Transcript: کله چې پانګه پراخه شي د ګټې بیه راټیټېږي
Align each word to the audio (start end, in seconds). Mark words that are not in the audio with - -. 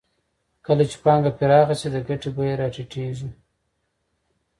کله 0.65 0.83
چې 0.91 0.97
پانګه 1.03 1.31
پراخه 1.37 1.75
شي 1.79 1.89
د 1.93 1.97
ګټې 2.07 2.29
بیه 2.35 2.53
راټیټېږي 2.59 3.29